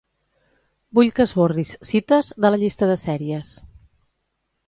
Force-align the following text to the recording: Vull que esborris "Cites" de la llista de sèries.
Vull 0.99 1.11
que 1.17 1.25
esborris 1.29 1.73
"Cites" 1.91 2.31
de 2.45 2.51
la 2.55 2.61
llista 2.63 2.91
de 2.93 2.97
sèries. 3.05 3.55